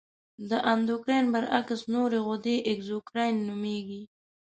[0.49, 4.01] د اندورکراین برعکس نورې غدې اګزوکراین نومیږي.